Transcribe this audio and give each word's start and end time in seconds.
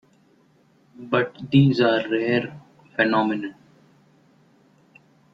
But 0.97 1.51
these 1.51 1.79
are 1.79 2.09
rare 2.09 2.59
phenomenon. 2.95 3.53